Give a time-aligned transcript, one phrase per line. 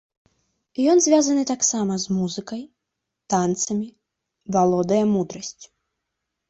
[0.93, 2.61] Ён звязаны таксама з музыкай,
[3.35, 3.87] танцамі,
[4.59, 5.67] валодае мудрасцю.